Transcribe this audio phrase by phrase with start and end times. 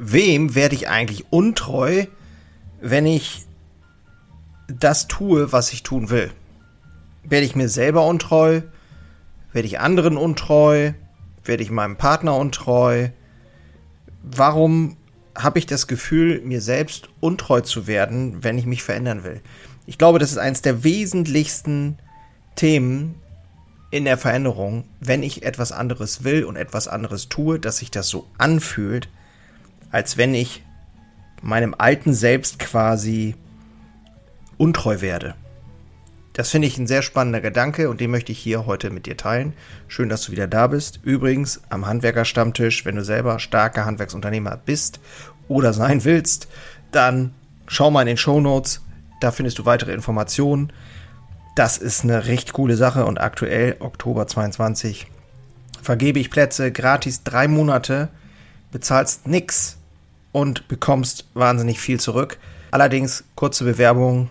[0.00, 2.06] wem werde ich eigentlich untreu,
[2.80, 3.46] wenn ich
[4.66, 6.30] das tue, was ich tun will?
[7.22, 8.62] Werde ich mir selber untreu?
[9.52, 10.92] Werde ich anderen untreu?
[11.44, 13.10] Werde ich meinem Partner untreu?
[14.22, 14.96] Warum
[15.36, 19.40] habe ich das Gefühl, mir selbst untreu zu werden, wenn ich mich verändern will?
[19.86, 21.98] Ich glaube, das ist eines der wesentlichsten
[22.56, 23.16] Themen
[23.90, 28.08] in der Veränderung, wenn ich etwas anderes will und etwas anderes tue, dass sich das
[28.08, 29.08] so anfühlt,
[29.90, 30.62] als wenn ich
[31.42, 33.34] meinem alten Selbst quasi
[34.58, 35.34] untreu werde.
[36.32, 39.16] Das finde ich ein sehr spannender Gedanke und den möchte ich hier heute mit dir
[39.16, 39.52] teilen.
[39.88, 41.00] Schön, dass du wieder da bist.
[41.02, 45.00] Übrigens am Handwerkerstammtisch, wenn du selber starker Handwerksunternehmer bist
[45.48, 46.48] oder sein willst,
[46.92, 47.34] dann
[47.66, 48.80] schau mal in den Show Notes.
[49.20, 50.72] Da findest du weitere Informationen.
[51.56, 55.08] Das ist eine recht coole Sache und aktuell, Oktober 22,
[55.82, 58.08] vergebe ich Plätze gratis drei Monate,
[58.70, 59.79] bezahlst nix
[60.32, 62.38] und bekommst wahnsinnig viel zurück.
[62.70, 64.30] Allerdings, kurze Bewerbung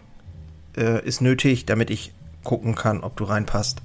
[0.77, 3.81] äh, ist nötig, damit ich gucken kann, ob du reinpasst.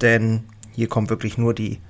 [0.00, 0.44] Denn
[0.74, 1.80] hier kommen wirklich nur die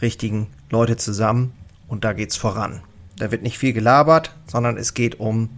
[0.00, 1.52] richtigen Leute zusammen
[1.86, 2.82] und da geht's voran.
[3.16, 5.48] Da wird nicht viel gelabert, sondern es geht um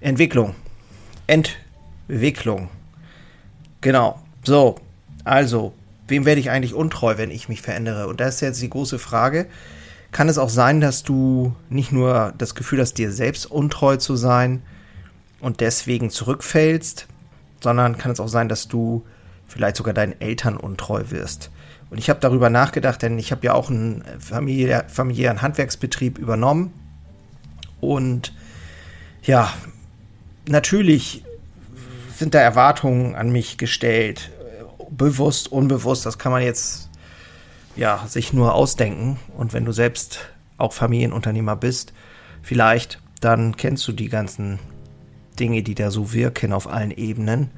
[0.00, 0.54] Entwicklung.
[1.26, 2.68] Entwicklung.
[3.80, 4.20] Genau.
[4.44, 4.76] So,
[5.24, 5.72] also,
[6.08, 8.08] wem werde ich eigentlich untreu, wenn ich mich verändere?
[8.08, 9.46] Und da ist jetzt die große Frage.
[10.12, 14.16] Kann es auch sein, dass du nicht nur das Gefühl hast, dir selbst untreu zu
[14.16, 14.62] sein
[15.40, 17.06] und deswegen zurückfällst,
[17.60, 19.04] sondern kann es auch sein, dass du
[19.46, 21.50] vielleicht sogar deinen Eltern untreu wirst.
[21.90, 26.72] Und ich habe darüber nachgedacht, denn ich habe ja auch einen familiär, familiären Handwerksbetrieb übernommen.
[27.80, 28.32] Und
[29.22, 29.52] ja,
[30.48, 31.24] natürlich
[32.16, 34.30] sind da Erwartungen an mich gestellt.
[34.90, 36.88] Bewusst, unbewusst, das kann man jetzt
[37.76, 39.18] ja sich nur ausdenken.
[39.36, 40.20] Und wenn du selbst
[40.58, 41.92] auch Familienunternehmer bist,
[42.42, 44.58] vielleicht, dann kennst du die ganzen
[45.38, 47.50] Dinge, die da so wirken auf allen Ebenen.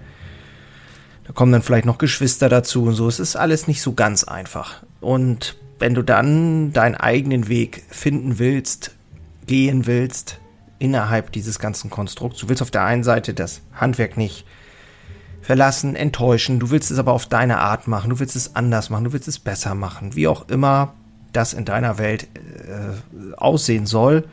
[1.26, 3.06] Da kommen dann vielleicht noch Geschwister dazu und so.
[3.06, 4.82] Es ist alles nicht so ganz einfach.
[5.00, 8.96] Und wenn du dann deinen eigenen Weg finden willst,
[9.46, 10.40] gehen willst,
[10.78, 12.40] innerhalb dieses ganzen Konstrukts.
[12.40, 14.44] Du willst auf der einen Seite das Handwerk nicht
[15.42, 19.04] verlassen, enttäuschen, du willst es aber auf deine Art machen, du willst es anders machen,
[19.04, 20.94] du willst es besser machen, wie auch immer
[21.32, 24.24] das in deiner Welt äh, aussehen soll.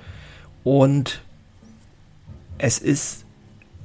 [0.64, 1.22] Und
[2.58, 3.26] es ist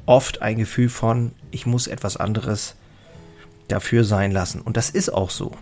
[0.06, 2.74] oft ein Gefühl von, ich muss etwas anderes
[3.68, 4.60] dafür sein lassen.
[4.60, 5.52] Und das ist auch so.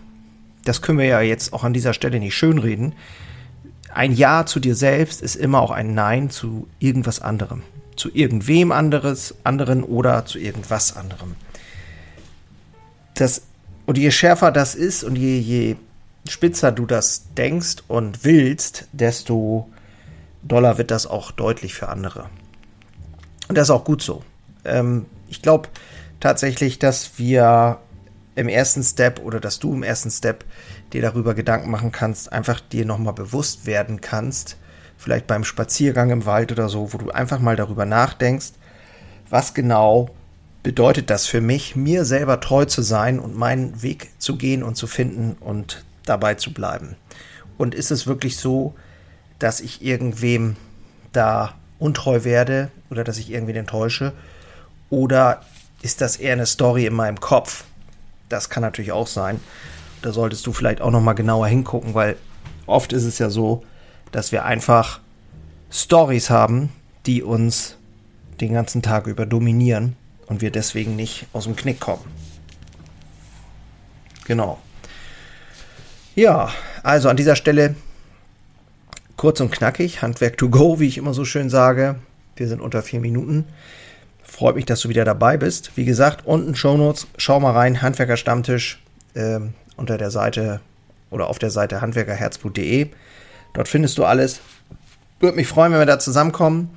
[0.63, 2.93] Das können wir ja jetzt auch an dieser Stelle nicht schönreden
[3.93, 7.63] ein Ja zu dir selbst ist immer auch ein Nein zu irgendwas anderem.
[7.95, 11.35] Zu irgendwem anderes, anderen oder zu irgendwas anderem.
[13.19, 13.41] Das,
[13.85, 15.75] und je schärfer das ist und je, je
[16.27, 19.67] spitzer du das denkst und willst, desto
[20.41, 22.29] doller wird das auch deutlich für andere.
[23.49, 24.23] Und das ist auch gut so.
[24.63, 25.67] Ähm, ich glaube
[26.19, 27.79] tatsächlich, dass wir
[28.35, 30.45] im ersten Step oder dass du im ersten Step
[30.93, 34.55] dir darüber Gedanken machen kannst, einfach dir nochmal bewusst werden kannst,
[34.97, 38.51] vielleicht beim Spaziergang im Wald oder so, wo du einfach mal darüber nachdenkst,
[39.29, 40.09] was genau
[40.63, 44.75] bedeutet das für mich, mir selber treu zu sein und meinen Weg zu gehen und
[44.75, 46.95] zu finden und dabei zu bleiben.
[47.57, 48.75] Und ist es wirklich so,
[49.37, 50.55] dass ich irgendwem
[51.11, 54.13] da untreu werde oder dass ich irgendwen enttäusche?
[54.89, 55.41] Oder
[55.81, 57.63] ist das eher eine Story in meinem Kopf?
[58.27, 59.39] Das kann natürlich auch sein.
[60.01, 62.15] Da solltest du vielleicht auch noch mal genauer hingucken, weil
[62.65, 63.63] oft ist es ja so,
[64.11, 64.99] dass wir einfach
[65.71, 66.69] Stories haben,
[67.05, 67.77] die uns
[68.41, 69.95] den ganzen Tag über dominieren
[70.29, 72.03] und wir deswegen nicht aus dem Knick kommen.
[74.25, 74.59] Genau.
[76.15, 76.51] Ja,
[76.83, 77.75] also an dieser Stelle
[79.17, 81.95] kurz und knackig, Handwerk to go, wie ich immer so schön sage.
[82.35, 83.45] Wir sind unter vier Minuten.
[84.23, 85.71] Freut mich, dass du wieder dabei bist.
[85.75, 88.81] Wie gesagt, unten Shownotes, schau mal rein, Handwerker Stammtisch.
[89.15, 90.61] Ähm, unter der Seite
[91.09, 92.89] oder auf der Seite handwerkerherzblut.de.
[93.53, 94.41] Dort findest du alles.
[95.19, 96.69] Würde mich freuen, wenn wir da zusammenkommen.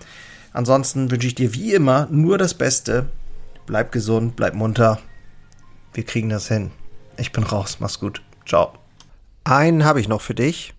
[0.52, 3.06] Ansonsten wünsche ich dir wie immer nur das Beste.
[3.66, 4.98] Bleib gesund, bleib munter.
[5.94, 6.70] Wir kriegen das hin.
[7.16, 7.78] Ich bin raus.
[7.80, 8.22] Mach's gut.
[8.46, 8.72] Ciao.
[9.44, 10.74] Einen habe ich noch für dich.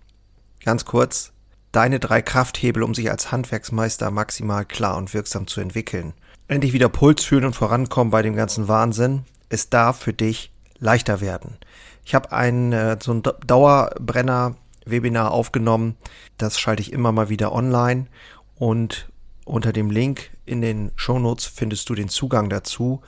[0.64, 1.32] Ganz kurz.
[1.72, 6.14] Deine drei Krafthebel, um sich als Handwerksmeister maximal klar und wirksam zu entwickeln.
[6.48, 9.24] Endlich wieder Puls fühlen und vorankommen bei dem ganzen Wahnsinn.
[9.50, 11.58] Es darf für dich leichter werden.
[12.06, 15.96] Ich habe ein äh, so ein Dauerbrenner-Webinar aufgenommen.
[16.38, 18.08] Das schalte ich immer mal wieder online
[18.56, 19.10] und
[19.46, 23.02] unter dem Link in den Shownotes findest du den Zugang dazu.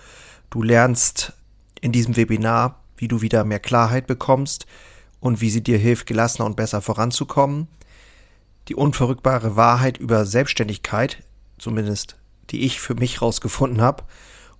[0.49, 1.33] Du lernst
[1.81, 4.65] in diesem Webinar, wie du wieder mehr Klarheit bekommst
[5.19, 7.67] und wie sie dir hilft, gelassener und besser voranzukommen.
[8.67, 11.23] die unverrückbare Wahrheit über Selbstständigkeit,
[11.57, 12.17] zumindest
[12.49, 14.03] die ich für mich rausgefunden habe,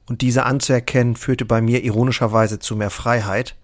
[0.08, 3.56] und diese anzuerkennen, führte bei mir ironischerweise zu mehr Freiheit,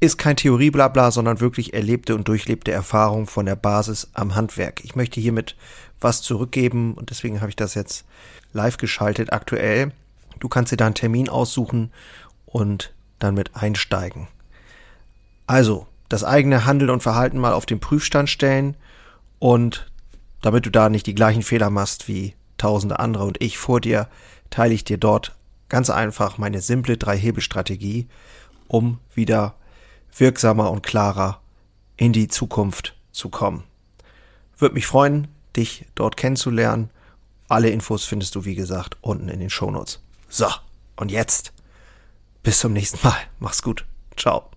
[0.00, 4.84] ist kein Theorieblabla, sondern wirklich erlebte und durchlebte Erfahrung von der Basis am Handwerk.
[4.84, 5.56] Ich möchte hiermit
[6.00, 8.04] was zurückgeben und deswegen habe ich das jetzt
[8.52, 9.92] live geschaltet aktuell.
[10.40, 11.90] Du kannst dir da einen Termin aussuchen
[12.46, 14.28] und dann mit einsteigen.
[15.46, 18.76] Also, das eigene Handeln und Verhalten mal auf den Prüfstand stellen
[19.38, 19.90] und
[20.42, 24.08] damit du da nicht die gleichen Fehler machst wie tausende andere und ich vor dir,
[24.50, 25.34] teile ich dir dort
[25.68, 28.06] ganz einfach meine simple Drei-Hebel-Strategie,
[28.68, 29.54] um wieder
[30.16, 31.40] wirksamer und klarer
[31.96, 33.64] in die Zukunft zu kommen.
[34.58, 36.90] Würde mich freuen, dich dort kennenzulernen.
[37.48, 40.00] Alle Infos findest du, wie gesagt, unten in den Shownotes.
[40.28, 40.46] So,
[40.96, 41.52] und jetzt
[42.42, 43.16] bis zum nächsten Mal.
[43.38, 43.84] Mach's gut.
[44.16, 44.53] Ciao.